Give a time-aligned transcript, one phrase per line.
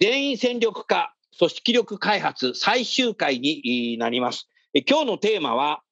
[0.00, 4.48] 全員戦力化組織力開発最終回になります。
[4.88, 5.82] 今日のテーマは、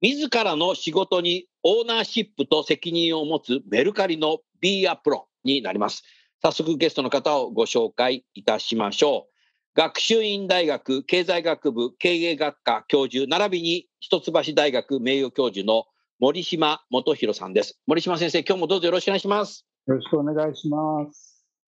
[0.00, 6.02] 自らの仕事にオーナーシップと責任を持つメルカリの B アプロになります。
[6.40, 9.34] 早速ゲストの方をご紹介いたしましょう。
[9.74, 15.84] 学習院大学経済学部経営学科教授、並びに一橋大学名誉教授の
[16.20, 17.80] 森島元弘さんです。
[17.86, 19.66] 森島先生、今日もどうぞよろしくお願いします。
[19.86, 21.27] よろしくお願いします。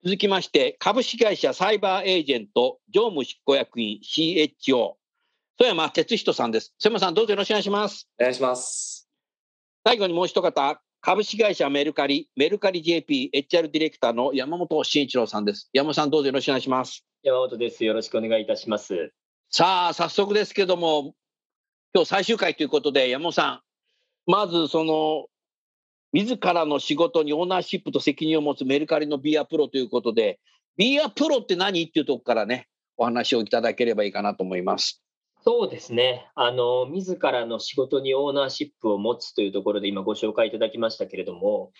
[0.04, 4.96] 続きまして、株式会社サイバーエージェント常務執行役員 CHO、
[5.60, 6.74] 曽山哲人さんです。
[6.80, 8.08] 曽山さん、どうぞよろしくお願いします。
[8.18, 9.08] お願いします。
[9.86, 15.70] 最後にもう一方、株式会社メルカリ、メルカリ JP HR ディレクターの山本慎一郎さんです。
[15.72, 17.04] 山本さん、どうぞよろしくお願いします。
[17.22, 17.84] 山本です。
[17.84, 19.12] よろしくお願いいたします。
[19.50, 21.14] さあ、早速ですけども、
[21.94, 23.60] 今日最終回ということで、山本さん、
[24.26, 25.26] まずその
[26.12, 30.40] 自らの仕事にオーナーシップと責任を持つメルカリのビアプロということで、
[30.76, 31.82] ビアプロって何？
[31.84, 35.02] っていうとこからね、お話をいただければいいかなと思います。
[35.44, 36.30] そうですね。
[36.34, 41.72] あの、自らの仕事にオーナーシップを持つというところで今ご紹介いただきましたけれども、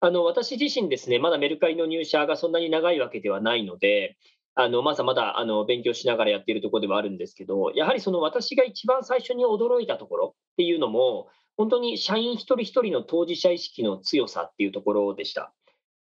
[0.00, 4.16] あの、私自身ですね、まだメルカリの入社がそんなに長いわけではないので、
[4.56, 15.52] あの、まだまだ、あの、勉強しながらやっているところではあるんですけど、やはりその私が一番最初に驚いたところっていうのも、本当に社員一人一人の当事者意識の強さっていうところでした。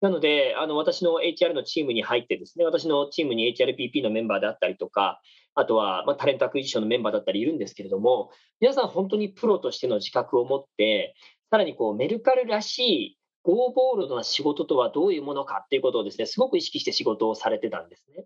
[0.01, 5.21] なので、あの私の HR のチームに入ってですね、私のチームに HRBP のメンバーであったりとか、
[5.55, 11.17] あとは、ま talent acquisition のメンバーだったりいるんですけれども、皆さん本当にプロとしての自覚を持って、
[11.51, 18.25] さらにこうメルカリらしい Go Bold な仕事とはどういうものかっていうことをですね、すごく意識して仕事をされてたんですね。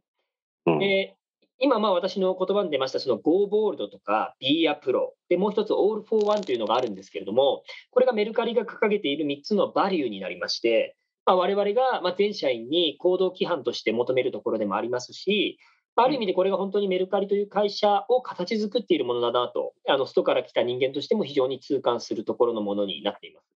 [0.79, 1.17] で
[1.65, 7.63] 今、まあ私の言葉に出ました、その Go ボールドとか Be a Pro で、もう一つ All for One というのがあるんですけれども、
[7.93, 15.57] これがメルカリが掲げている3つのバリューになりまして、まあ、我々がま全社員に行動規範として求めるところでもありますし、
[15.95, 23.47] ある意味でこれが本当にメルカリという会社を形作っているものだなと、あの外から来た人間としても非常に痛感するところのものになっています。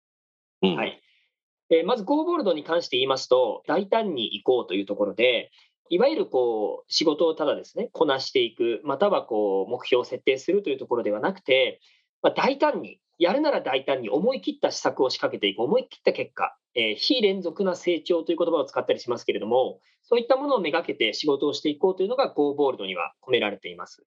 [0.62, 1.02] うん、はい。
[1.70, 5.50] えまず Go ボールドに関して言いますと、大胆に行こうというところで、
[5.88, 11.80] いわゆるこう仕事をただですね、こなしていく、またはこう目標を設定するというところではなくて、
[12.22, 24.04] まあ、大胆に、やるなら大胆に思い切った施策を仕掛けていく、思い切った結果、えー、非連続な成長という言葉を使ったりしますけれども、そういったものをめがけて仕事をしていこうというのが Go ボールドには込められています。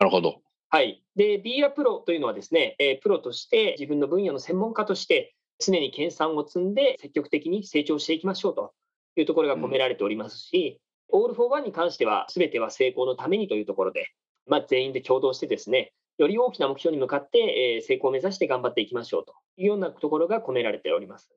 [0.00, 0.42] なるほど。
[0.68, 1.02] はい。
[1.16, 8.72] で、ビーアプロというのはですね、えー、プロとして自分の分野の専門家として常に研鑽を積んで積極的に成長していきましょうと
[9.16, 10.80] いうところが込められておりますし、
[11.12, 14.08] All for One に関しては、すべては成功のためにというところで、
[14.46, 17.38] まあ、全員で共同してですね、より大きな目標に向かって、
[17.76, 21.30] えー、成功を目指して頑張っていきましょうというようなところが込められております。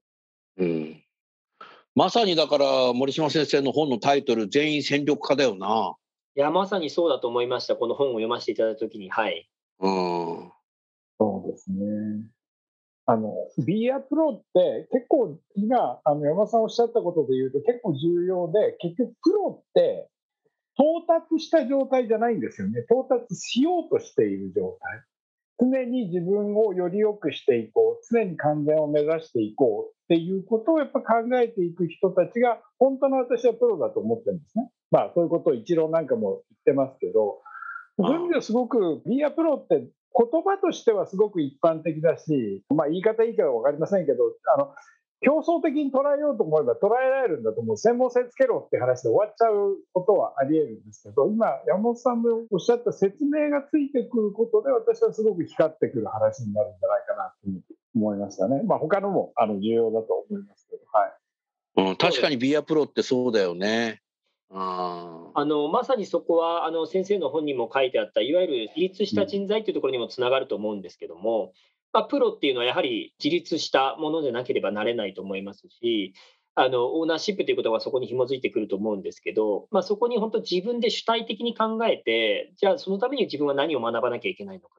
[0.58, 1.04] うん
[1.96, 5.94] まさにだから森島先生の本のタイトル、全員戦力化だよな。
[6.36, 7.76] いや、まさにそうだと思いました。
[7.76, 9.48] この本を読ませていただいたときに、はい。
[9.80, 10.52] うん。
[11.20, 12.26] そうですね。
[13.06, 13.34] あの、
[13.66, 20.10] ビーアプロって結構今、あの山さんおっしゃったことで言うと結構重要で、結局プロって
[20.76, 22.82] 到達した状態じゃないんですよね。
[22.90, 25.04] 到達しようとしている状態。
[25.60, 28.06] 常に自分をより良くしていこう。
[28.12, 34.70] 常に完全を目指していこうっていうことをやっぱ考えていく人たちが本当の私はプロだと思ってるんですね。
[34.90, 37.42] まあそういうことを一郎なんかも言ってますけど、
[37.98, 44.24] そういう意味ではすごくビーアプロって言葉としてはすごく一般的だし、まあ、言い方いいかは分かりませんけど、
[44.56, 44.74] あの
[45.24, 57.62] 競争的に捉えようと思えば捉えられるんだと思う、専門性つけろって話で終わっちゃうことはあり得るんですけど、今、山本さんのおっしゃった説明がついてくることで、私はすごく光ってくる話になるんじゃないかなと
[57.96, 58.62] 思いましたね。
[58.64, 61.90] まあ、他のもあの重要だと思いますけど、はい。
[61.90, 64.03] うん、確かにビアプロってそうだよね。
[64.50, 71.54] ああのまさにそこはあの先生の本にも書いてあったいわゆる自立した人材というところにもつながると思うんですけども、
[71.92, 76.14] まあ、プロっていうのはやはり自立したものでなければなれないと思いますし
[76.56, 84.76] あのオーナーシップということがそこに紐づいてくると思うんですけど、まあ、そこに本当自分で主体的に考えてじゃあそのために自分は何を学ばなきゃいけないのか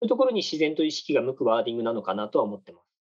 [0.00, 2.91] というところに自然と意識が向くワーディングなのかなとは思ってます。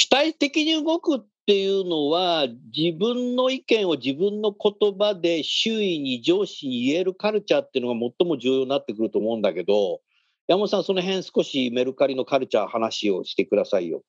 [0.00, 10.00] 主体的に動くっていうのは自分の意見を自分の言葉で周囲に上司に言えるカルチャーっていうのが最も重要になってくると思うんだけど
[10.48, 14.00] 山本さんその辺少しメルカリのカルチャー話をしてくださいよ。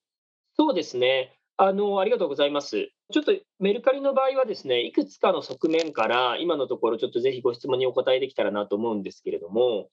[0.56, 2.88] そうですねあのありがとうございます。
[3.12, 9.90] ちょっとメルカリの場合はですね、いくつかの側面から今のところちょっとぜひご質問にお答えできたらなと思うんですけれども、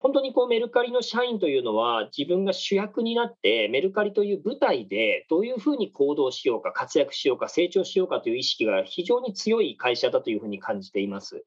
[0.00, 11.44] 本当にこうメルカリの社員というのは自分が主役になってメルカリという舞台でどういうふうに行動しようか活躍しようか成長しようかという意識が非常に強い会社だというふうに感じています。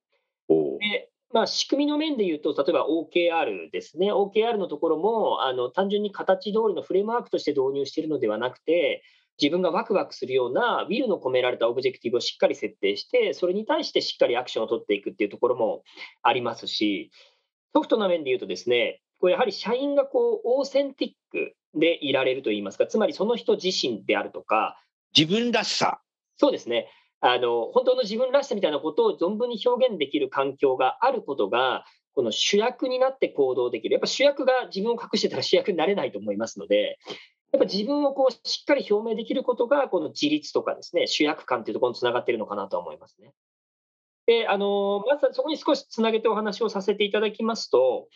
[0.80, 9.02] でまあ、仕組みの面でいうと、例えば OKR ですね、OKR のところもあの単純に形通りのフレームワークとして導入しているのではなくて、
[9.42, 15.84] 自分がワクワクするような、 will の込められた objective をしっかり設定して、それに対してしっかりアクションを取っていくっていうところも
[16.22, 17.12] ありますし、
[17.74, 24.82] ソフトな面で言うとですね、こうやはり社員がこう authentic でいられるといいますか、つまりその人自身であるとか、
[25.18, 26.02] 自分らしさ。
[26.38, 26.88] そうですね。
[27.20, 33.94] あの本当の自分らしさみたいなことを存分に表現できる環境があることが、この主役になって行動できる。
[33.94, 36.98] やっぱ主役が自分を隠してたら主役になれないと思いますので、
[37.54, 43.34] やっぱ自分をこうしっかり表明できることが、この自立とかですね、主役感というところにつながっているのかなと思いますね。
[44.32, 48.08] で、あの、まずそこに少しつなげてお話をさせていただきますと、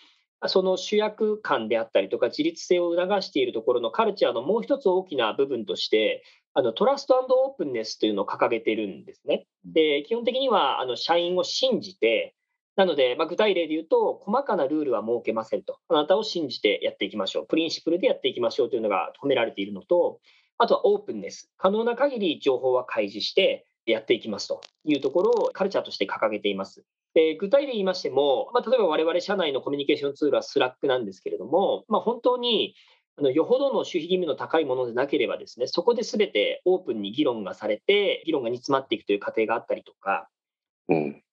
[0.47, 6.23] その主役感であったりとか、自立性を促しているところのカルチャーのもう一つ大きな部分として、
[6.53, 9.45] あの trust openness というのを掲げているんですね。
[9.65, 12.33] で、基本的にはあの社員を信じて、
[12.77, 15.79] なので、まあ、具体例で言うと、細かなルールは設けませんと。
[15.89, 17.47] あなたを信じてやっていきましょう。
[17.47, 20.19] principle でやっていきましょうというのが込められているのと、
[20.57, 21.51] あとは openness。
[21.57, 26.83] 可能な限り情報は開示してやっていきますというところをカルチャーとして掲げています。
[27.13, 32.75] で具体で言いましても、まあ、例えば我々社内のコミュニケーションツールは Slack なんですけれども、まあ、本当に
[33.17, 40.27] あのよほどの守秘義務の高いものでなければですね、そこで全てオープンに議論がされて、議論が煮詰まっていくという過程があったりとか、
[40.89, 41.23] うん、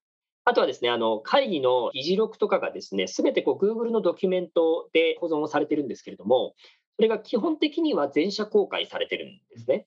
[0.45, 6.55] あとはですね、あの会議の議事録とかがですね、すべてこう Google のドキュメントで保存をされてるんですけれども、
[6.97, 9.87] それが基本的には全社公開されてるんですね。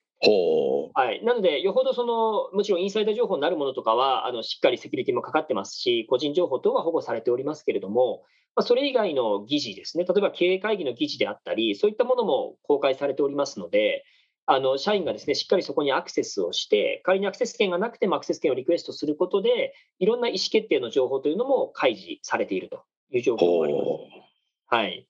[0.94, 8.24] はい、なので、よほどその、もちろんインサイダー情報になるものとかは、あのしっかりセキュリティもかかってますし、個人情報等は保護されておりますけれども、
[8.56, 14.06] まあ、それ以外の議事ですね、例えば経営会議の議事であったり、そういったものも公開されておりますので、
[14.48, 23.86] あの社員がですね、しっかりそこにアクセスをして、仮にアクセス権がなくてもアクセス権をリクエストすることで、いろんな意思決定の情報というのも開示されているという状況があります。
[24.68, 25.08] はい。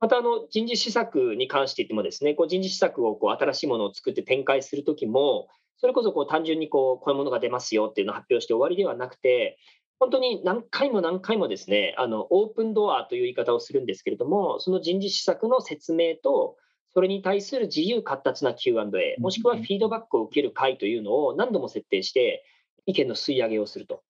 [0.00, 5.48] またあの人事施策に関して言ってもですね、こう人事施策をこう新しいものを作って展開するときも、
[5.78, 9.58] それこそこう単純にこうこういうものが出ますよっていうのを発表して終わりではなくて、
[9.98, 16.56] 本当に何回も何回もですね、あのオープンドアという言い方をするんですけれども、その人事施策の説明と、
[16.94, 22.44] それに対する自由闊達な Q&A、もしくはフィードバックを受ける会というのを何度も設定して、
[22.86, 24.02] 意見の吸い上げをすると。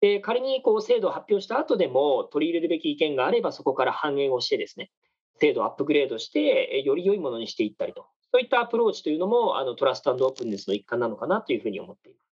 [0.00, 4.90] で仮にこう制度を発表した後でも取り入れるべき意見があれば、そこから反映をしてですね、
[5.38, 12.26] 制度アップグレードして、より良いものにしていったりと、そういったアプローチというのも、あのトラストオープンネスの一環なのかなというふうに思っています。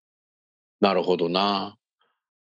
[0.80, 1.76] なるほどな。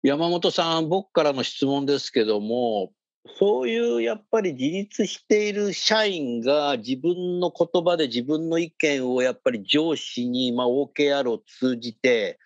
[0.01, 2.91] 山本さん、僕からの質問ですけども、
[3.39, 12.37] そういうやっぱり自立している社員が自分の言葉で自分の意見をやっぱり上司に、まあ、OKR を通じて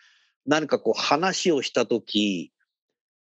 [0.46, 2.52] 何かこう話をした時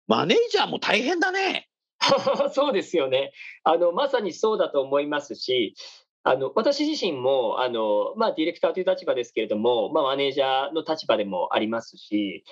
[0.08, 1.70] マネージャーも大変だね。
[2.54, 3.32] そうですよね
[3.64, 3.92] あの。
[3.92, 5.76] まさにそうだと思いますし、
[6.24, 12.44] あの私自身もあの、まあ、ディレクターという立場ですけれども、まあ、マネージャーの立場でもありますし、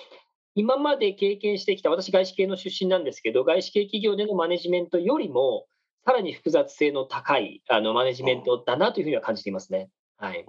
[0.54, 5.66] 今まで経験してきた、私、外資系の出身なんですけど、外資系企業でのマネジメントよりも、
[6.06, 9.90] さらに複雑性の高いあのマネジメントだなというふうには感じていますね。
[10.16, 10.44] はい、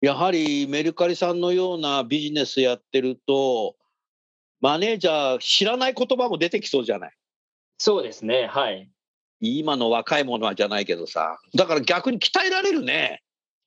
[0.00, 3.74] やはりメルカリさんのようなビジネスやってると、
[4.60, 7.10] マネージャー、知らない言葉も出てきそうじゃない？
[7.78, 8.90] そうですね、はい。
[9.40, 13.22] 今の若い者はじゃないけどさ、だから逆に鍛えられるね。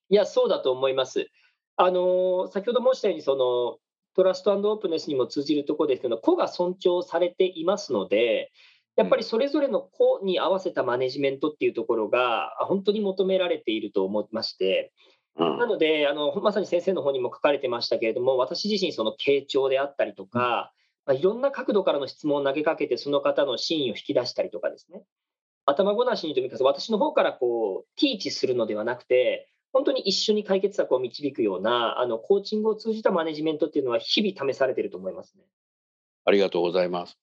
[0.10, 1.30] いや、そうだと思います。
[1.78, 3.80] あの先ほど申したように、その
[4.16, 8.52] トラストオープンネスにも通じるところですけど、個が尊重されていますので、
[8.96, 14.94] やっぱりそれぞれの個に合わせたマネジメントっていうところが、本当に求められていると思いまして、
[15.36, 20.72] なのであの、まさに先生の方にも書かれてましたけれども、私自身、その傾聴であったりとか、
[21.06, 25.04] まあ、いろんな角度からの質問を投げかけて、その方の真意を引き出したりとかですね、
[25.66, 35.44] 頭ごなしにというか、私の方からこうティーチするのではなくて、本当に一緒に解決策を導くようなあのコーチングを通じたマネジメントっていうのは、日々試されていると思いますね。
[36.26, 37.18] ありがとうございます。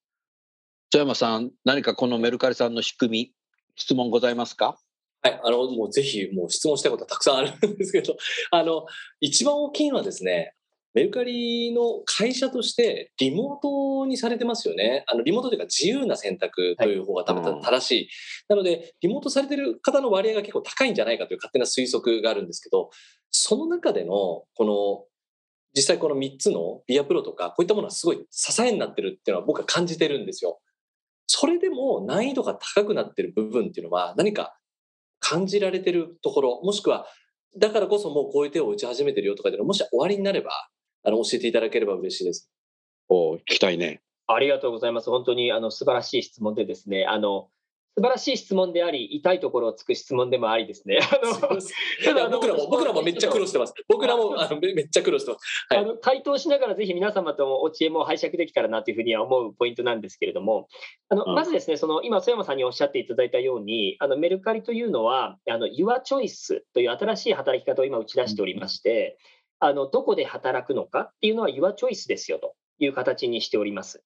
[0.90, 3.32] 津山さん、何かこのメルカリさんの仕組み、
[3.76, 4.78] 質問ございますか？
[5.22, 8.16] はい、あの、もうぜひ、もう質問したいことはたくさんあるんですけど、
[8.50, 8.86] あの、
[9.20, 10.54] 一番大きいのはですね、
[10.92, 15.04] メルカリの会社としてリモートにされてますよね。
[15.06, 18.08] あのリモートというか自由な選択という方が多分正しい。
[18.48, 22.90] なので、リモートされてる方の割合が結構高いんじゃないかという勝手な推測があるんですけど、
[23.30, 25.04] その中での、この、
[25.76, 30.60] 実際この3つのビアプロとか、こういったものはすごい支えになってるっていうのは僕は感じてるんですよ。
[31.28, 34.58] それでも難易度が高くなってる部分っていうのは何か
[35.20, 37.06] 感じられてるところ、もしくは、
[37.56, 40.50] だからこそもうこういう手を打ち始めてるよとかでもし終わりになれば、
[41.02, 42.50] あの、教えていただければ嬉しいです。
[43.08, 44.02] お聞きたいね。
[44.26, 45.10] ありがとうございます。
[45.10, 47.48] 本当にあの素晴らしい質問でですね、あの
[47.96, 51.00] 素晴らしい質問であり、痛いところをつく質問でもありですね。
[51.02, 53.74] あの 僕らも、僕らもめっちゃ苦労してます。
[53.88, 55.66] 僕らも あのめっちゃ苦労してます。
[55.68, 60.68] はい、あの回答しながら、ぜひ皆様ともお知恵も拝借できたらなというふうには思うポイントなんですけれども、
[61.08, 69.18] あの、うん、まずですね、その今、曽山さんにおっしゃっていただいたように、あのメルカリというのは、あの Your Choice という新しい働き方を今打ち出しておりまして、
[69.60, 74.02] あのどこで働くのかっていうのは Your Choice ですよという形にしております。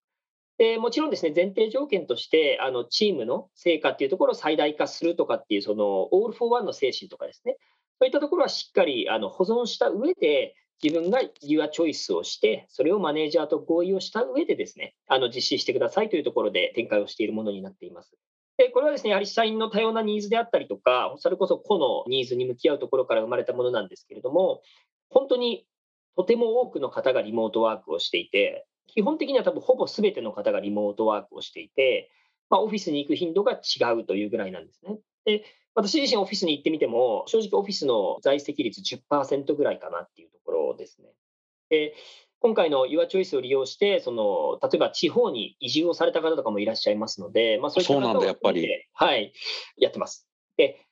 [0.58, 7.56] でもちろんですね、前提条件として、あのチームの成果っていうところを最大化するとかっていう、そのオールフォーワンの精神とかですね、
[7.98, 18.12] そういったところはしっかりあの保存した上で、自分が Your Choice をして、それをマネージャーと合意をした上でですね、あの実施してくださいというところで展開をしているものになっています。
[18.56, 24.62] でこれはですね、やはり社員の多様なニーズであったりとか、それこそ個のニーズに向き合うところから生まれたものなんですけれども、
[25.08, 25.66] 本当に
[26.16, 32.10] とても多くの方がリモートワークをしていて、基本的には多分ほぼ全ての方がリモートワークをしていて、
[32.50, 34.98] まあ、オフィスに行く頻度が違うというぐらいなんですね。
[35.24, 35.44] で
[35.74, 41.08] 私自身オフィスに行ってみても、正直オフィスの在籍率10%ぐらいかなっていうところですね。
[41.68, 41.94] で
[42.38, 49.32] 今回の YourChoice を利用して、その例えば地方に移住をされた方とかもいらっしゃいますので、まあ、そういった方をやっぱり、はい、
[49.78, 50.28] やってます。
[50.56, 50.83] で、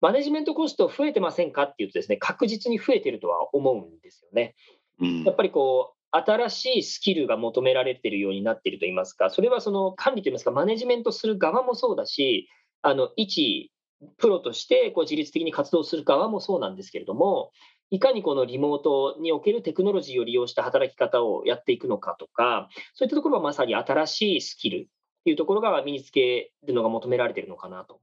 [0.00, 4.54] マネジメントコスト増えてませんかっていうとですね、確実に増えてるとは思うんですよね。
[5.00, 12.48] うん、やっぱりこう、新しいスキルが求められているようになっているといいますか、それはその管理といいますか、マネジメントする側もそうだし、
[12.82, 13.72] あの一
[14.16, 17.50] プロとしてこう自律的に活動する側もそうなんですけれども、
[17.90, 24.80] いかにこのリモートにおけるテクノロジーを利用した働き方をやっていくのかとか、そういったところはまさに新しいスキルっ
[25.24, 28.00] ていうところが身につけるのが求められているのかなと。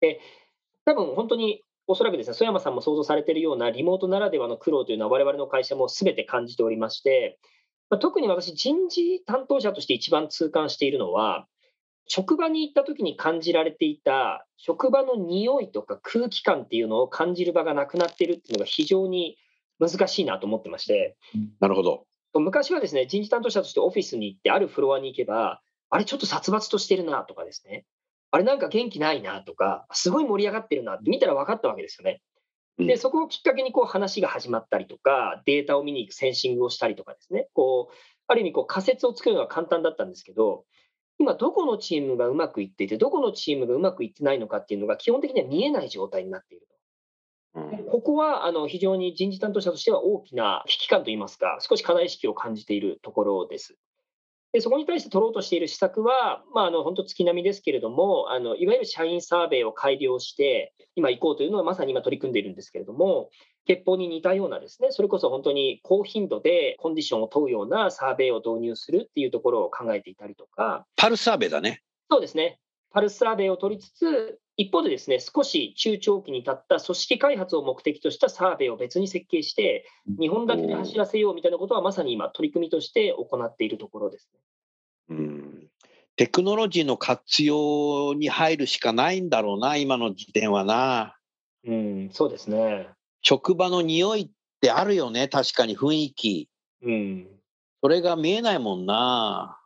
[0.00, 0.20] で
[0.84, 7.38] 多分本当におそらくですね、曽山さんも想像されているようなリモートならではの苦労というのは、我々の会社もすべて感じておりまして、
[7.90, 11.46] まあ、特に私、人事担当者として一番痛感しているのは、
[12.06, 19.38] 職場に行った時に感じられていた職場の匂いとか空気感っていうのを感じる場がなくなっているっていうのが非常に
[19.78, 21.16] 難しいなと思ってまして。
[21.60, 22.06] なるほど。
[22.34, 27.86] 昔はですね、人事担当者としてオフィスに行って、あるフロアに行けば、あれちょっと殺伐としてるなとかですね、
[28.34, 32.20] あれなんか元気ないなとか、すごい盛り上がってるなって見たら分かったわけですよね。
[32.78, 37.94] で、そこをきっかけにこう話が始まったりとか、データを見に行くセンシングをしたりとかですね、こう、
[38.26, 40.64] ある意味こう仮説を作るのが簡単だったんですけど、
[41.20, 46.66] 今どこのチームがうまくいっていて、どこのチームがうまくいってないのかっていうのが基本的には見えない状態になっている
[47.54, 47.60] と。
[47.88, 53.76] ここはあの非常に人事担当者としては大きな危機感といいますか、少し課題意識を感じているところです。
[54.54, 63.30] でそこに対して取ろうとしている施策は、まあ、あの本当、月並みですけれどもあの、いわゆる社員サーベイを改良して、今行こうというのはまさに今取り組んでいるんですけれども、
[63.66, 70.86] 結法に似たようなですね、それこそ本当に高頻度でコンディションを問うようなサーベイを導入するっていうところを考えていたりとか。
[70.94, 71.82] パルスサーベイだね。
[72.08, 72.60] そうですね。
[72.92, 79.86] パルスサーベイを取りつつ、一方でですね、少し中長期に立った組織開発を目的としたサーベイを別に設計して、
[80.20, 84.40] 日本だけで走らせようみたいなことはまさに今取り組みとして行っているところですね。
[85.08, 85.68] うん、
[86.16, 91.16] テクノロジーの活用に入るしかないんだろうな、今の時点はな。
[91.66, 92.88] うん、そうですね。
[93.22, 94.30] 職場の匂いっ
[94.60, 96.48] てあるよね、確かに雰囲気。
[96.82, 97.26] うん。
[97.82, 99.58] それが見えないもんな。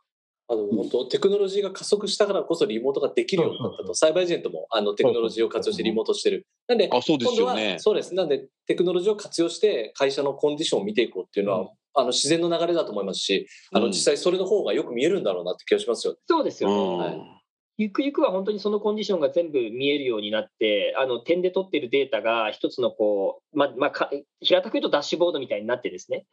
[0.51, 6.47] あの本当テクノロジーが加速したからこそリモートができるようになったと、サイバーエージェントもあのテクノロジーを活用してリモートしてる。
[6.67, 7.77] なんで、あそうですよね。
[7.77, 8.15] そうです。
[8.15, 17.03] なんで、テクノロジーを活用して会社のコンディションを見ていこうっていうのは、あの自然の流れだと思いますし、あの実際それの方がよく見えるんだろうなって気がしますよ、そうですよね。
[17.03, 17.39] はい。
[17.77, 24.09] ゆくゆくは本当にそのコンディションが全部見えるようになって、あの点で取っているデータが一つのこう、まあまあ、か
[24.41, 26.25] 平たく言うとダッシュボードみたいになってですね、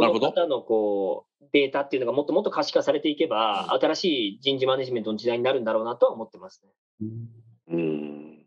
[0.00, 4.04] そのなるほど方のこうデータっていうのがもっともっと可視化されていけば、新し
[4.36, 7.08] い人事マネジメントの時代になるんだろうなとは思ってますね。
[7.68, 8.46] うん。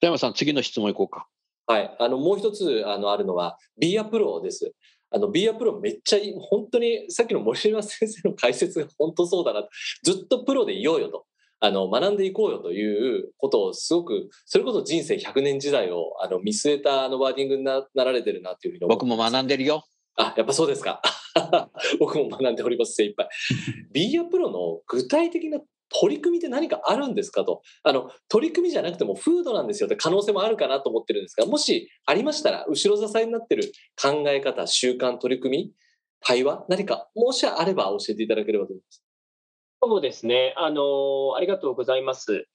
[0.00, 1.28] 山さん、次の質問いこうか。
[1.66, 4.72] はい、あのもう一つあのあるのは B アプロです。
[5.10, 9.66] あの B アプロめっちゃいい本当にさっきの森島先生の解説が本当そうだな
[10.02, 11.24] ずっとプロでいようよと
[11.60, 19.82] あの学んでいこうよということをすごくそれこそ人生100年時代をあの見据えたあのワーディングにななられてるなというふうに僕も学んでるよ。
[20.18, 21.00] あ、やっぱそうですか。
[22.00, 23.28] 僕も学んでおります、精一杯。
[23.92, 25.60] ビーアプロの具体的な
[26.00, 27.62] 取り組みって何かあるんですかと。
[27.84, 35.72] あの、取り組みじゃなくてもフードなんですよって可能性もあるかなと思ってるんですが、もしありましたら、後ろ支えになってる考え方、習慣、取り組み、
[36.20, 39.04] 対話、何か、もしあれば教えていただければと思います。
[39.80, 42.48] そうですね、あのありがとうございます。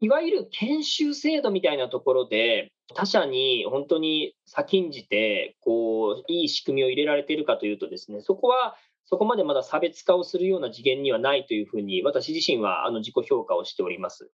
[0.00, 14.30] いわゆる研修制度みたいなところで、他社に本当に先んじて、こう、いい仕組みを入れられているかというとですね、そこは、そこまでまだ差別化をするような次元にはないというふうに、私自身はあの自己評価をしております。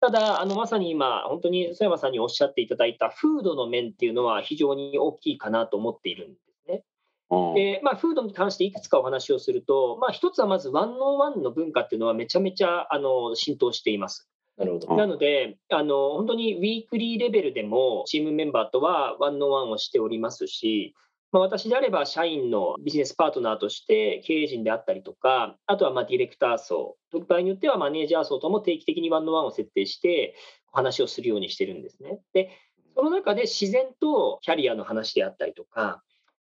[0.00, 6.82] ただ、あのまさに今、本当に曽山さんにおっしゃっていただいたフードの面っていうのは非常に大きいかなと思っているんですね。
[7.30, 14.28] うんで、まあ、フードに関していくつかお話をすると、まあ、一つはまずワンオンワンの文化っていうのはめちゃめちゃあの浸透しています。
[14.56, 14.88] なるほど。
[14.90, 20.94] うんなので、あの本当にウィークリーレベルでもチームメンバーとはワンオンワンをしておりますし、
[21.32, 30.34] まあ、私であれば社員のビジネスパートナーとして経営陣であったりとか、あとはまあディレクター層、場合によってはマネージャー層とも定期的にワンオンワンを設定して
[30.72, 32.20] 話をするようにしてるんですね。
[32.34, 32.50] で、
[32.94, 36.02] その中で自然とキャリアの話であったりとか、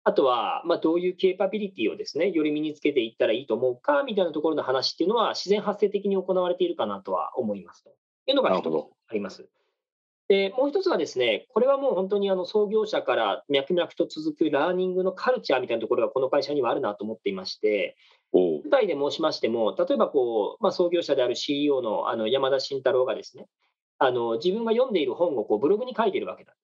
[0.04, 7.90] あとは、まあ、どういうケーパビリティをですね、より身につけていったらいいと思うか、みたいなところの話っていうのは、自然発生的に行われているかなとは思いますと。
[8.26, 8.74] いうのが一つ
[9.08, 9.48] あります。
[10.28, 17.96] で、もう一つはですね、これはもう本当にあの創業者から脈々と続くラーニングのカルチャーみたいなところがこの会社にはあるなと思っていまして、
[18.32, 18.62] おう。
[18.62, 23.46] 具体で申しましても、例えばこう、まあ、創業者である CEO のあの山田慎太郎がですね、
[23.98, 26.54] あの自分が読んでいる本をこうブログに書いているわけなん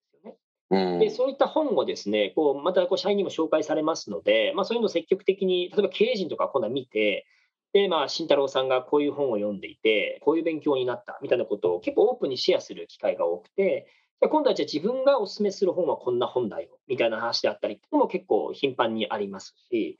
[0.71, 7.27] で、そういった本をですね、こうまたこう社員にも紹介されますので、まあ、そういうのを積極的に、例えば経営陣とか今度は見て、
[7.73, 13.87] で、まあ、慎太郎さんがこういう本を読んでいて、こういう勉強になったみたいなことを結構オープンにシェアする機会が多くて、
[14.21, 19.99] 今度はじゃあ自分がお勧めする本はこんな本だよみたいな話であったりっていうのも結構頻繁にありますし、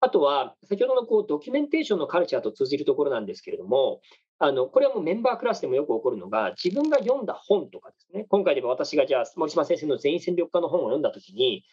[0.00, 4.00] あとは先ほどのこうドキュメンテーションのカルチャーと通じるところなんですけれども、
[4.38, 11.64] あのこれはもうメンバークラスでもよく起こるのが、自分が読んだ本とかですね、今回では私がじゃあ森島先生の全員戦力化の本を読んだときに、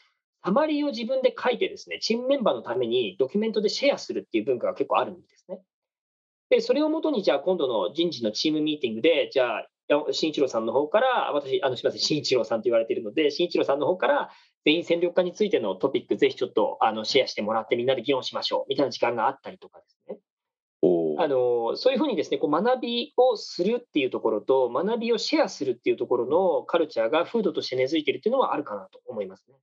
[0.43, 5.59] サマリーを自分で書いてですね、チームメンバーのためにドキュメントでシェアするっていう文化が結構あるんですね。
[6.49, 9.67] で、それをもとに、じゃあ今度の人事のチームミーティングで、じゃあ、
[10.11, 14.29] 新一郎さんの方から、私、あの、すみません、新一郎さんと言われているので、新一郎さんの方から、
[14.65, 20.17] 全員戦力化についてのトピック、ぜひちょっとあのシェアしてもらって、みんなで議論しましょうみたいな時間があったりとかですね。
[21.17, 29.55] あのそういうふうにですねこう学びをするっていうところと、学びをシェアするっていうところのカルチャーが風土として根付いているっていうのはあるかなと思いますね。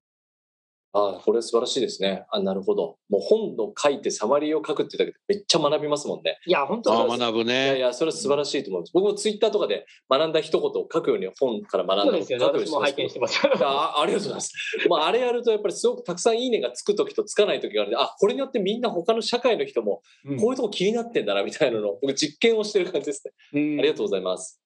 [0.95, 2.27] ああ、これ素晴らしいですね。
[2.31, 2.99] あ、なるほど。
[3.09, 6.39] もう本の書いてサマリーを書くってだけでめっちゃ学びますもんね。
[6.47, 7.79] いや、本当あ学ぶいやいね。
[7.81, 8.91] や、それは素晴らしいと思います。
[8.93, 12.45] 僕もツイッターとかで学んだ一言を書くように本から学んだそうですよね。
[12.45, 13.41] 私も拝見してます。
[13.63, 14.53] あありがとうございます。
[14.91, 23.79] まあ、あれやるとやっぱりすごくたくさんいいねがつく時とつかない時があるんで、あ、これによってみんな他の社会の人もうんこういうとこ気になってんだなみたいなのを僕実験をしてる感じですね。
[23.79, 24.61] ありがとうございます。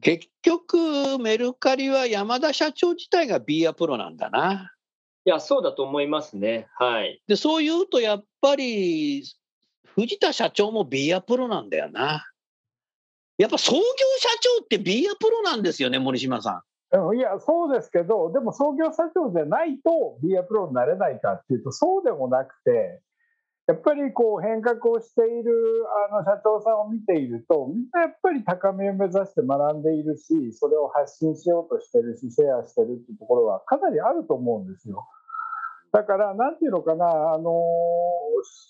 [0.00, 4.72] 結局、メルカリは山田社長自体が B アプロなんだな。
[5.30, 6.66] いや、そうだと思いますね。
[6.74, 7.22] はい。
[7.28, 9.22] で、そう言うとやっぱり、
[9.84, 12.26] 藤田社長も B アプロなんだよな。
[13.38, 16.98] やっぱ創業社長って B アプロなんですよね、森島さん。
[16.98, 23.00] うんいや、そうですけど、でも創業社長じゃないと B アプロになれないかっていうと、そうでもなくて、
[23.70, 25.52] やっぱりこう変革をしている
[26.10, 35.06] あの社長さんを見ていると、みんなやっぱり高みを目指して学んでいるし、それを発信しようとしてるし、シェアしてるっていうところはかなりあると思うんですよ。
[35.92, 37.64] だから、なんていうのかな、あの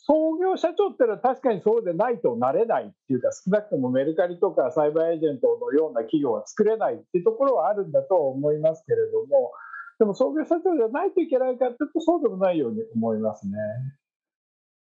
[0.06, 9.52] 創業社長ってのは確かにそうでないとなれないっていうか、少なくともメルカリとかサイバーエージェントのような企業は作れないっていうところはあるんだと思いますけれども、
[9.98, 13.52] でも創業社長じゃないといけないかっていうと、そうでもないように思いますね。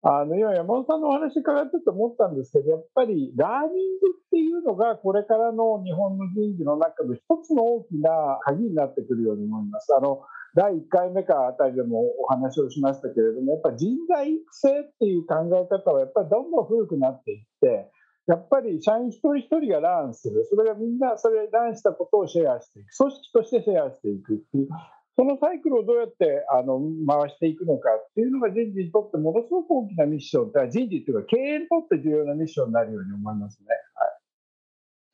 [0.01, 9.93] あの今、山本さんのお話伺ってて思ったんですけど、やっぱりラーニングっていうのが、これからの日本の人事の中の一つの大きな鍵になってくるように思います。
[9.93, 10.21] あの
[10.55, 17.91] 第1回目かあたりでもお話をしましたけれども、やっぱり人材育成っていう考え方は、やっぱりどんどん古くなっていって、
[18.27, 24.67] やっぱり社員一人一人がランする、それがみんなそれランしたことをシェアしていく、組織としてシェアしていくっていう、
[25.15, 33.67] そのサイクルをどうやってあの回していくのかっていうのが人事にとってものすごく大きなミッション、人事っていうか経営にとって重要なミッションになるように思いますね。
[33.95, 34.18] はい。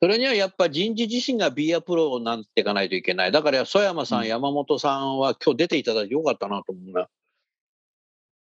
[0.06, 3.32] それにはやっぱ人事自身がビアプロになっていかないといけない。
[3.32, 7.08] だから、曽山さん、うん山本さんは今日出ていただいてよかったなと思うな。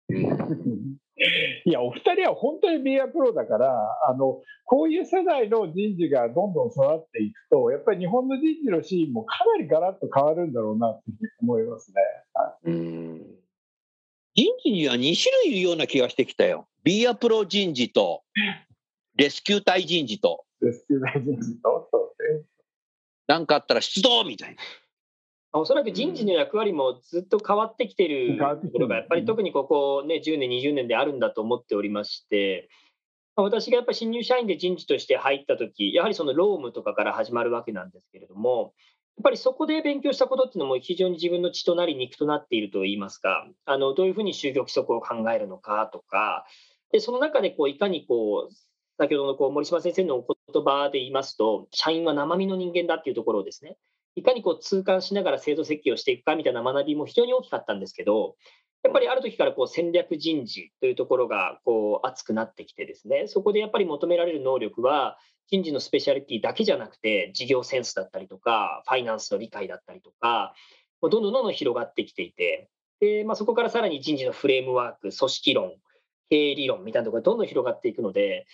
[1.63, 3.71] いや、お二人は本当にビアプロだから、
[4.10, 11.04] あのこういう世代の人事がどんどん育っていくと、やっぱり日本の人事のシーンもかなりガラッと変わるんだろうなって
[11.41, 12.02] 思いますね。
[12.65, 13.21] うん
[14.36, 16.67] 人事には2種類いるような気がしてきたよ。
[16.84, 18.23] ビアプロ人事と、
[19.15, 20.43] レスキュー隊人事と、
[23.28, 24.62] なんかあったら出動みたいな。
[25.56, 32.69] おそらく人事の役割もずっと変わってきてるところが、やっぱり特にここ、ね、10年、20年であるんだと思っておりまして、
[33.36, 38.73] まあ私がやっぱり新入社員で人事として入ったとき、やはりその労務とかから始まるわけなんですけれども、
[39.17, 46.47] やっぱりそこで勉強したことっていうのも非常に自分の血となり肉となっているといいますか、あのどういうふうに就業規則を考えるのかとか、
[46.91, 48.54] でその中でこういかにこう
[48.99, 53.77] 先ほどのこう森島先生のお言葉で言いますと、社員は生身の人間だっていうところをですね、
[54.15, 58.36] いかにこう痛感しながら制度設計をしていくかみたいな学びも非常に大きかったんですけど、
[58.84, 70.53] やっぱりある時からこう戦略人事というところがこう熱くなってきてですね、そこでやっぱり求められる能力は、人事のスペシャリティだけじゃなくて、事業センスだったりとか、ファイナンスの理解だったりとか、
[71.01, 75.73] どんどんどんどん広がってきていて、でまあ、そこからさらに人事のフレームワーク、組織論、
[76.29, 78.45] 経営理論みたいなところがどんどん広がっていくので、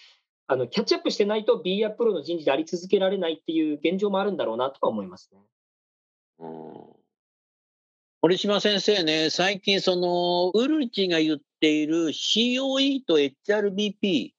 [0.52, 5.40] あのキャッチアップしてないと B やプロの人事であり続けられないっていう現状もあるんだろうなとは思いますね。
[6.40, 6.50] うん。
[8.20, 14.32] 堀島先生ね、最近その、ウルチが言っている COE と HRBP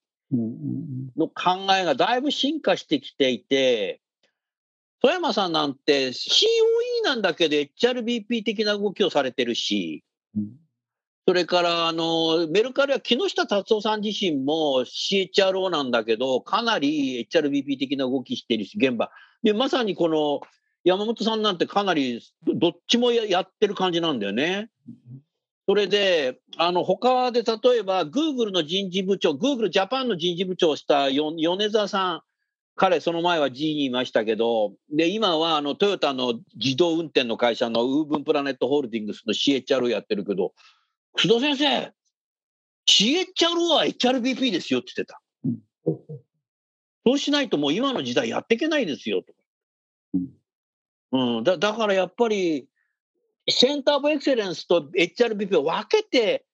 [1.15, 4.01] の考えがだいぶ進化してきていて、
[5.01, 6.43] 富山さんなんて COE
[7.05, 10.03] なんだけど HRBP 的な動きをされてるし、
[10.35, 10.57] うん
[11.31, 19.09] それからあのメルカリは木下達夫さん自身も CHRO なんだけど、かなり HRBP 的な動きしてるし、現場。
[19.41, 20.41] で、まさにこの
[20.83, 22.19] 山本さんなんてかなり
[22.53, 24.67] どっちもやってる感じなんだよね。
[25.69, 32.21] それで、あの他で例えば、Google の人事部長、Google ジャパンの人事部長をした米沢さん、
[32.75, 40.51] 彼、その前は G にいましたけど、で今はあのトヨタの自動運転の会社のウーブンプラネットホールディングスの CHR をやってるけど、
[41.17, 41.93] 須田先生、
[42.87, 45.21] CHR は HRBP ですよって言ってた。
[47.05, 49.33] そうしないともう今の時代やっていけないですよと。
[51.13, 52.67] うん、だだからやっぱり、
[53.49, 56.45] センター・オブ・エクセレンスと HRBP を分けて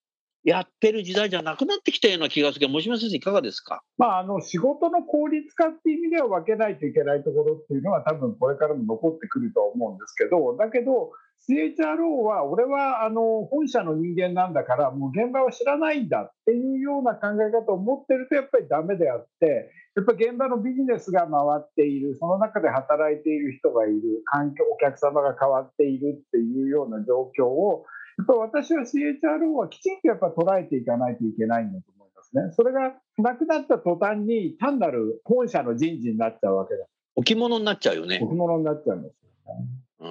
[0.47, 3.83] やってる時代じゃなくなってきたような気がするけど、森島先生、いかがですか？
[3.97, 11.12] まあ、あの仕事の効率化っていう意味では分けないといけないところっていうのは多分これからも残ってくると思うんですけどだけど
[11.49, 21.29] CHRO は俺はあの本社の人間なんだからもう現場は知らないんだっていうような考え方を持ってるとやっぱりダメであってやっぱり現場のビジネスが回
[21.60, 27.83] っているその中で働いている人がいる環境お客様が変わっているっていうような状況を
[28.27, 32.51] 私は CHRO はきちんとやっぱ捉えていかないといけないんだと思いますね。
[32.51, 36.86] それがなくなった途端に単なる本社の人事になっちゃうわけだ。
[37.15, 38.19] 置物になっちゃうよね。
[38.21, 39.67] 置物になっちゃうんですよね。
[39.99, 40.06] う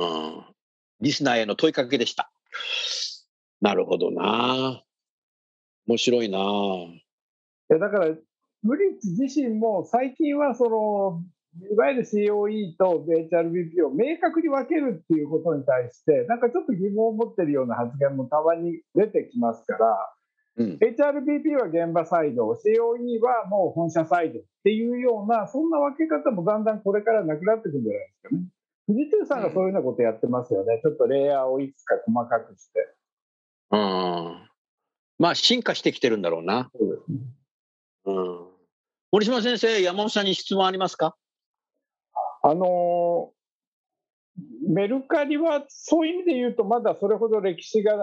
[0.50, 0.54] ん。
[1.00, 2.30] リスナーへの問いかけでした。
[3.60, 4.82] なるほどな。
[5.86, 6.38] 面白いな。
[6.38, 7.02] い
[7.68, 8.14] やだから、
[8.62, 11.22] ブリッジ自身も最近はその、
[11.70, 20.12] いわゆる COE と HRBP を明確に分けるっていうことに対して、なんかちょっと疑問を持ってるような発言もたまに出てきますから、
[20.58, 20.78] うん。
[20.80, 28.42] HRBP は現場サイド、COE はもう本社サイドっていうような、そんな分け方もだんだんこれからなくなってくるんじゃないですかね。
[28.88, 30.80] 富士通さんがそういうようなことやってますよね。
[30.82, 32.94] ちょっとレイヤーをいくつか細かくして。
[33.72, 34.48] うん。
[35.18, 36.70] まあ、進化してきてるんだろうな。
[36.78, 37.18] そうですね。
[38.06, 38.46] うん。
[39.12, 41.16] 森島先生、山本さんに質問ありますか？
[42.48, 43.36] あのー
[44.68, 47.96] メルカリはそういう意味で言うと、まだそれほど歴史が9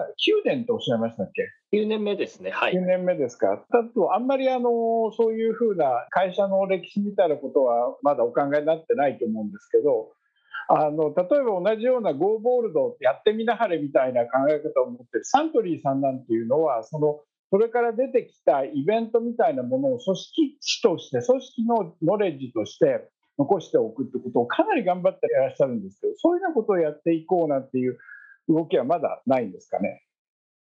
[0.44, 2.50] 年とおっしゃいましたっけ、9年目ですね。
[2.50, 2.72] はい。
[2.72, 10.10] 9年目ですか、だとあんまりあのーそういうふうな会社の歴史みたいなことはまだお考えになってないと思うんですけど、
[10.68, 27.98] あの例えば同じような Go ボールドやってみなはれみたいな考え方を持ってるサントリーさんなんていうのは、そのそれから出てきたイベントみたいなものを組織値として、組織のノレッジとして残しておくってことをかなり頑張っていらっしゃるんですけど、そういうようなことをやっていこうなんていう
[28.48, 30.02] 動きはまだないんですかね？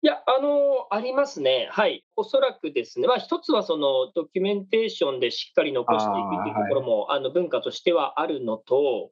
[0.01, 1.68] いや、あの、ありますね。
[1.73, 2.05] はい。
[2.14, 9.11] おそらくですね、まあ、一つはそのドキュメンテーションでしっかり残していくというところも、あ、はい、あの文化としてはあるのと、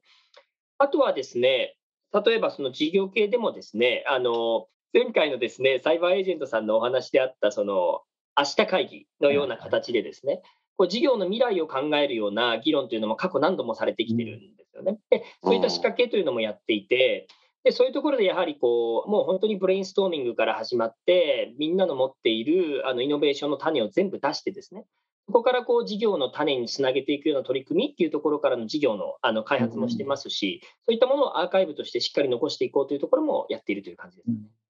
[0.78, 1.76] あとはですね、
[2.12, 8.02] 例えばその事業系でもですね、あの、前回のですね、サイバーエージェントさんのお話であった、その、
[8.38, 10.40] 明日会議のような形でですね、
[10.76, 14.98] こう事業の未来を考えるような議論というのも過去何度もされてきてるんですよね。
[15.10, 17.26] で、そういった仕掛けというのもやっていて、
[17.64, 24.86] でそういうところでやはりこう、もう本当にブレインストーミングから始まって、みんなの持っているあのイノベーションの種を全部出してですね、
[25.26, 34.36] そこからこう事業の種につなげていくような取り組みっていうところからの事業のあの開発もしてますし、そういったものをアーカイブとしてしっかり残していこうというところもやっているという感じですね。
[34.36, 34.65] はい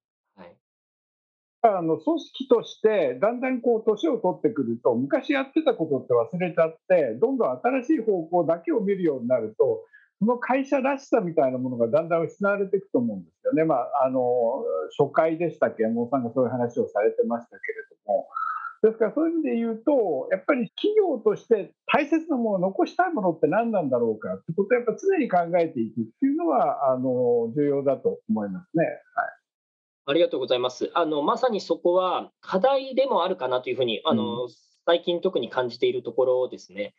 [1.66, 9.84] あの組織としてだんだんこう年を取ってくると昔やってたことって忘れちゃってどんどん新しい方向だけを見るようになると
[10.18, 13.64] その会社らしさみたいなものがだんだん失われていくと思うんですよね。
[13.64, 14.64] まあ、あの
[14.98, 15.82] 初回でしたっけ？
[15.82, 18.26] 山本さんがそういう話をされてましたけれども。
[18.82, 28.84] ですからそういう意味で言うと、やっぱり企業として大切なものを、残したいものって何なんだろうかってことをやっぱ常に考えていくっていうのはあの重要だと思いますね。
[28.84, 29.35] はい
[30.06, 30.90] ありがとうございます。
[30.94, 34.48] あのまさにそこは課題でもあるかなというふうに、あの、うん、
[34.86, 36.94] 最近特に感じているところですね。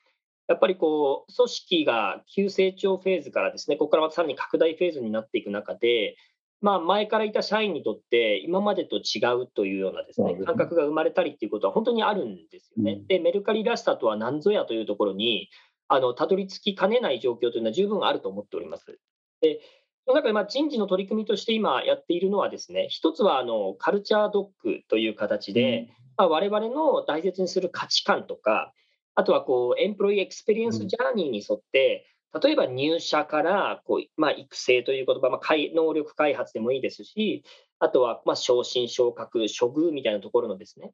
[0.47, 6.15] やっぱりこう組織が急成長フェーズからですね、ここからまたさらに拡大フェーズになっていく中で、
[6.59, 12.99] まあ、前からいた社員にとって、今までと違うというようなですね、感覚が生まれたりっていうことは本当にあるんですよね。
[13.07, 15.49] で、メルカリらしさとは何ぞやというところに、
[15.87, 18.99] あのたどり着きかねない状況というのは十分あると思っております。
[19.41, 28.73] でその中でまあ人事の取り組みとして今やっているのはですね、一つはあの culture doc という形で、まあ、我々の大切にする価値観とか、
[29.15, 32.05] あとはこう employee experience journey に沿って、
[32.41, 35.41] 例えば入社からこう、まあ、育成という言葉、まあ、
[35.75, 37.43] 能力開発でもいいですし、
[37.79, 40.91] あとはまあ昇進、昇格、処遇みたいなところのですね、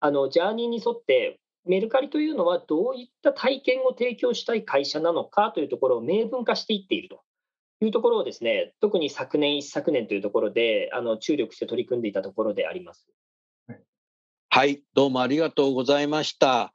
[0.00, 7.20] あの journey に沿って、メルカリというのはどういった体験を提供したい会社なのかというところを明文化していっていると
[7.86, 13.08] いうところをですね、特に昨年、一昨年というところで、あの注力して取り組んでいたところであります。
[14.48, 16.72] はい、どうもありがとうございました。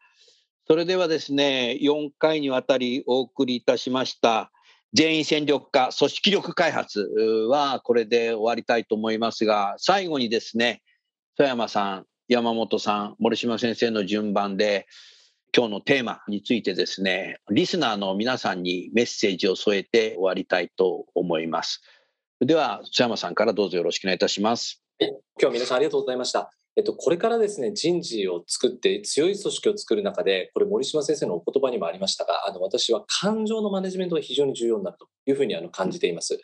[0.68, 4.52] それではですね、4回にわたりお送りいたしました、
[4.94, 7.00] 全員戦力化、組織力開発
[7.50, 10.82] はこれで終わりたいと思いますが、最後にですね、
[11.38, 14.86] 富山さん、山本さん、森島先生の順番で、
[15.56, 21.82] 今日のテーマについてですね、リスナーの皆さんにメッセージを添えて終わりたいと思います。
[22.40, 24.84] では、津山さんからどうぞよろしくお願いいたします。
[25.42, 26.52] 今日皆さんありがとうございました。
[26.76, 36.40] えっと、これからですね、人事を作って強い組織を作る中で、これ森島先生のお言葉にもありましたが、あの私は感情のマネジメントが非常に重要になるというふうにあの感じています。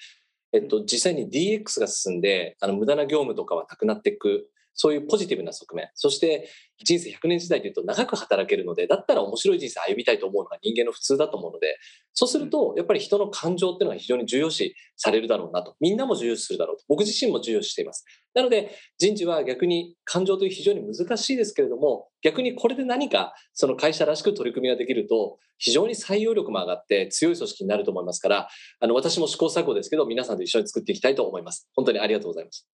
[0.51, 5.89] えっと、実際に DX が進んで、あの無駄な業務とかはなくなっていくそういうポジティブな側面。
[5.95, 6.49] そして
[6.83, 11.77] 人生100年時代というと長く働けるので、だったら面白い人生歩みたいと思うのが人間の普通だと思うので、
[12.13, 15.75] そうするとやっぱり人の感情っていうのが非常に重要視されるだろうなと。
[15.79, 16.83] みんなも重要視するだろうと。
[16.87, 18.05] 僕自身も重要視しています。
[18.33, 28.49] なので人事は逆に感情という非常に難しいですけれども、逆にこれで何かその会社らしく取り組みができると、非常に採用力も上がって強い組織になると思いますから、
[28.81, 31.69] あの私も試行錯誤ですけど、皆さんと一緒に作っていきたいと思います。
[31.75, 32.67] 本当にありがとうございます。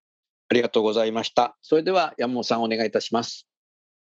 [0.52, 1.56] ありがとうございました。
[1.62, 3.48] それでは山本さんお願いいたします。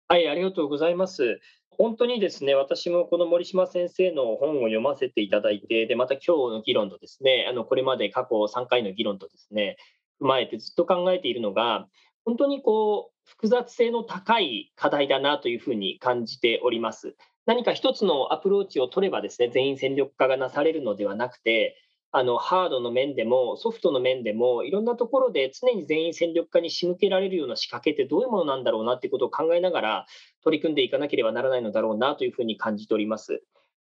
[0.06, 1.40] はい、ありがとうございます。
[1.70, 9.78] 本当にですね、私もこの森島先生の本を読ませていただいて、で、また今日の議論とですね、あの、これまで過去3回の議論とですね、
[10.20, 11.88] 踏まえてずっと考えているのが、
[12.26, 17.16] 本当にこう、複雑性の高い課題だなというふうに感じております。
[17.46, 21.78] 何か一つのアプローチを取ればですね、全員戦力化がなされるのではなくて、
[22.18, 30.06] あのハードの面でもソフトの面でもいろんなところで常に全員戦力化に仕向けられるような仕掛けってどういうものなんだろうなってことを考えながら
[30.42, 33.42] 取り組んでいかなければならないのだろうなというふうに感じております。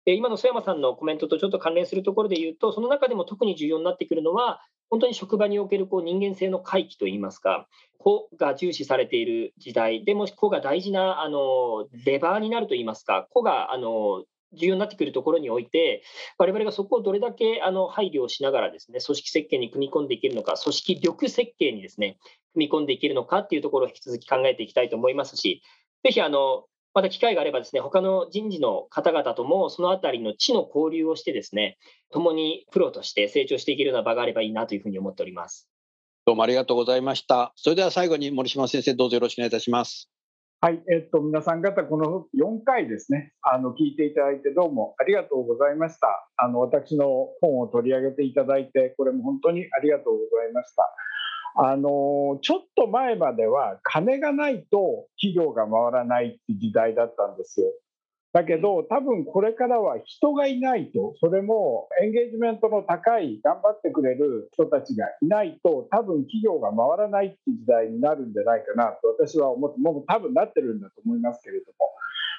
[0.03, 4.59] で今の曽山さんのコメントとちょっと関連するところで言うとその中でも特に重要になってくるのは
[4.89, 16.03] 本当に職場におけるこう人間性の回帰といいますか、個が重視されている時代でも個が大事なあのレバーになるといいますか、個があの重要になってくるところにおいて、
[16.37, 22.17] 我々がそこをどれだけあの配慮をしながらですね、組織設計に組み込んでいけるのか、組織力設計にですね、
[22.53, 25.61] 組み込んでいけるのかっていうところを引き続き考えていきたいと思いますし、
[26.03, 31.77] ぜひあの、また機会があればですね、他の人事の方々ともそのあたりの地の交流をしてですね、
[32.11, 35.69] 共にプロとして成長していけるような場があればいいなというふうに思っております。
[36.25, 37.53] どうもありがとうございました。
[37.55, 40.09] それでは最後に森島先生、どうぞよろしくお願いいたします。
[40.59, 46.27] はい、えっと、皆さん方、この4回ですね、あの聞いていただいて、どうもありがとうございました。
[46.35, 47.05] あの私の
[47.41, 50.91] 本を取り上げていただいて、これも本当にありがとうございました。
[51.59, 57.67] あのちょっと前までは金がないと企業が回らないって時代だったんですよ。
[58.37, 71.89] だけど多分これからは人がいないとそれもエンゲージメントの高い頑張ってくれる人たちがいないと多分企業が回らないっていう時代になるんじゃないかなと私は思ってもう多分なってるんだと思いますけれども。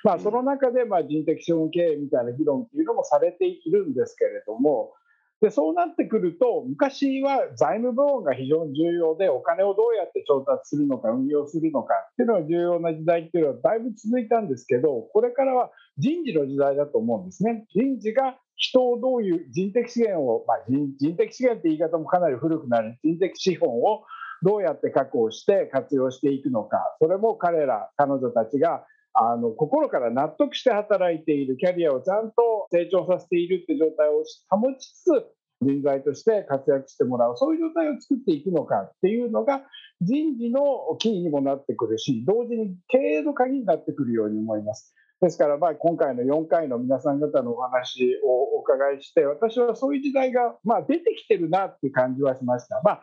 [0.04, 4.92] まあ、その中でまあ人的資本経営みたいな議論っていうのもされているんですけれども、
[5.40, 17.66] でそうなってくると、昔は財務部門が非常に重要で、お金をどうやって調達するのか、運用するのかっていうのが重要な時代っていうのはだいぶ続いたんですけど、これからは人事の時代だと思うんですね。
[17.74, 24.04] 人事が人をどういう人的資源を、まあ人、人的資源って言い方もかなり古くなる人的資本を
[24.42, 28.84] どうやって確保して活用していくのか、それも彼ら、彼女たちが
[29.14, 31.56] あの心から納得して働いている。
[31.56, 35.26] キャリアをちゃんと成長させているって状態を保ちつつ
[35.61, 37.37] 人材として活躍してもらう。
[37.37, 38.82] そういう状態を作っていくのか。
[38.82, 39.62] っていうのが
[40.00, 40.62] 人事の
[40.98, 44.94] キーにもなってくるし同時に経営の鍵になってくるように思います。
[45.20, 52.81] ですから、まあ、今回の4回の皆さん方のお話をお伺いして私はそういう時代が、まあ、出てきてるなっていう感じはしました。
[52.85, 53.02] まあ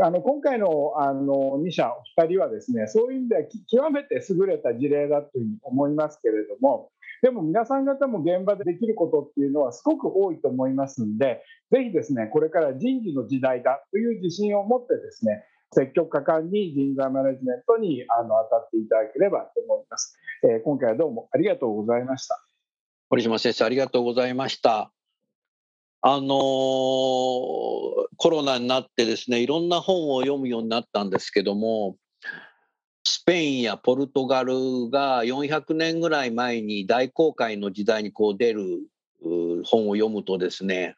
[0.00, 20.18] あの今回のあの2社、お二人はですねそういう意味では極めて優れた事例だというふうに思いますけれども、でも皆さん方も現場でできることっていうのはすごく多いと思いますんで、ぜひですねこれから人事の時代だという自信を持ってですね積極果敢に人材マネジメントにあの当たっていただければと思います。
[20.44, 22.44] えー、今回はどうもありがとうございました。
[23.08, 24.92] 堀島先生ありがとうございました。
[26.02, 26.28] あのー、
[28.16, 31.96] コロナになってですねいろんな本を読むようになったんですけども
[33.04, 38.64] スペインやポルトガルが400年ぐらい前に大航海の時代にこう出る
[39.64, 40.96] 本を読むとですね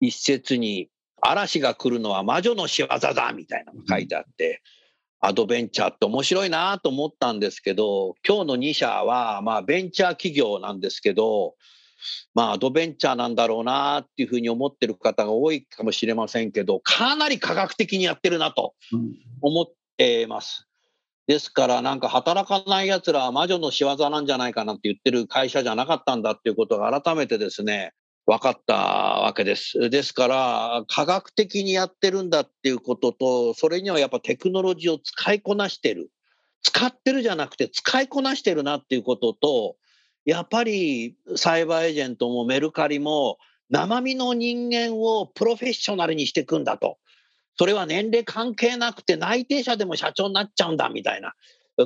[0.00, 4.62] 一説に「嵐が来るのは魔女の仕業だ」みたいなのが書いてあって。
[5.18, 11.54] アドベンチャーって面白いなと思ったんですけど今日の2社はまあベンチャー企業なんですけど
[12.34, 18.74] まあ、アドベンチャーなんだろうなっていうふうに思ってる方が多いかもしれませんけど、かなり科学的にやってるなと
[19.40, 20.68] 思ってます。
[21.26, 27.92] ですから、なんか働かない奴らは魔女の仕業なんじゃないかなって言ってる会社じゃなかったんだっていうことが改めてですね、
[28.26, 29.88] 分かったわけです。
[29.88, 36.10] ですから、科学的にやってるんだっていうことと、それにはやっぱテクノロジーを使いこなしてる。
[36.62, 39.76] 使ってるじゃなくて使いこなしてるなっていうことと、
[40.24, 43.38] やっぱりサイバーエージェントもメルカリも
[43.70, 46.98] 生身の人間をプロフェッショナルにしていくんだと。
[47.56, 51.34] それは年齢関係なくて内定者でも社長になっちゃうんだみたいな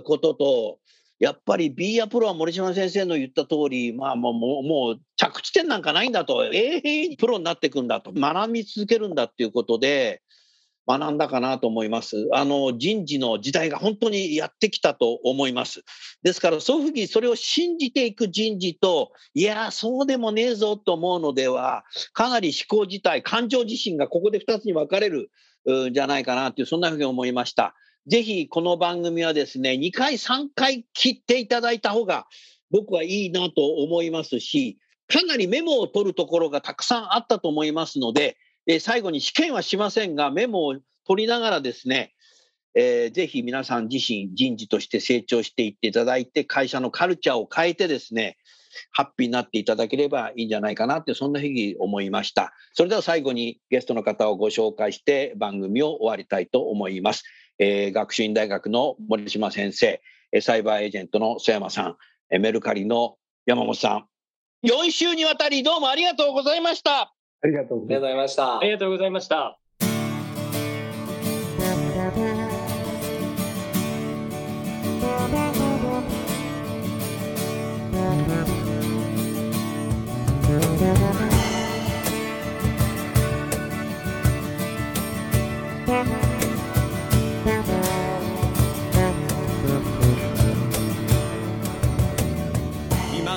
[0.01, 0.79] ことと、
[1.21, 10.23] やっぱり B アプロは森島先生の言った通り、まあもうもう着地点なんかないんだと、永遠にプロになっていくんだと、学び続けるんだっていうことで、
[10.89, 12.29] 学んだかなと思います。
[12.33, 15.85] あの人事の時代が本当にやってきたと思います。
[16.23, 25.31] ですからそういうふうにそれを信じていく人事と、いや、そうでもねえぞと思うのでは、かなり思考自体、感情自身がここで2つに分かれる
[25.91, 27.75] んじゃないかなという、そんなふうに思いました。
[28.07, 32.27] ぜひこの番組はですね、2回、3回切っていただいた方が
[32.71, 42.15] 僕はいいなと思いますし、かなりメモを取るところがたくさんあったと思いますので、え、最後に試験はしませんが、メモを取りながらですね、
[42.75, 48.39] えー、ぜひ皆さん自身人事として成長していっていただいて、会社のカルチャーを変えてですね、
[48.93, 52.53] ハッピーになっていただければいいんじゃないかなって、そんなふうに思いました。
[52.73, 57.25] それでは最後にゲストの方をご紹介して番組を終わりたいと思います。
[57.61, 60.01] えー、学習院大学の森島先生、
[60.41, 61.97] サイバーエージェントの曽山さ
[62.31, 64.07] ん、メルカリの山本さん、
[64.67, 67.13] 4週にわたりどうもありがとうございました。
[67.43, 68.59] ありがとうございました。
[68.59, 69.60] ありがとうございました。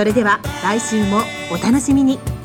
[0.00, 1.20] それでは来週も
[1.52, 2.39] お楽しみに。